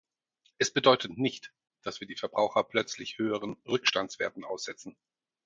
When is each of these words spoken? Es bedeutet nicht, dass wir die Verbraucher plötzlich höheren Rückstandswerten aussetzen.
Es 0.57 0.73
bedeutet 0.73 1.19
nicht, 1.19 1.53
dass 1.83 1.99
wir 2.01 2.07
die 2.07 2.15
Verbraucher 2.15 2.63
plötzlich 2.63 3.19
höheren 3.19 3.55
Rückstandswerten 3.67 4.43
aussetzen. 4.43 4.97